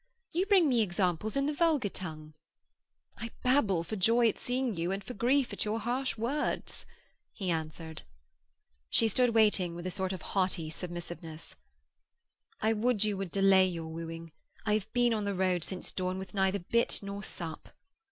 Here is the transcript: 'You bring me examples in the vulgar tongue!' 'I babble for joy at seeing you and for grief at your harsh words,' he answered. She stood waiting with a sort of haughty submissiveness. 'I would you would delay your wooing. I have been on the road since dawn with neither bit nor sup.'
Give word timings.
'You 0.31 0.47
bring 0.47 0.67
me 0.67 0.81
examples 0.81 1.37
in 1.37 1.45
the 1.45 1.53
vulgar 1.53 1.87
tongue!' 1.87 2.33
'I 3.17 3.29
babble 3.43 3.83
for 3.83 3.95
joy 3.95 4.27
at 4.29 4.39
seeing 4.39 4.75
you 4.75 4.91
and 4.91 5.03
for 5.03 5.13
grief 5.13 5.53
at 5.53 5.63
your 5.63 5.79
harsh 5.79 6.17
words,' 6.17 6.87
he 7.31 7.51
answered. 7.51 8.01
She 8.89 9.07
stood 9.07 9.35
waiting 9.35 9.75
with 9.75 9.85
a 9.85 9.91
sort 9.91 10.11
of 10.11 10.23
haughty 10.23 10.71
submissiveness. 10.71 11.55
'I 12.61 12.73
would 12.73 13.03
you 13.03 13.15
would 13.15 13.29
delay 13.29 13.67
your 13.67 13.89
wooing. 13.89 14.31
I 14.65 14.73
have 14.73 14.91
been 14.91 15.13
on 15.13 15.25
the 15.25 15.35
road 15.35 15.63
since 15.63 15.91
dawn 15.91 16.17
with 16.17 16.33
neither 16.33 16.57
bit 16.57 17.01
nor 17.03 17.21
sup.' 17.21 17.69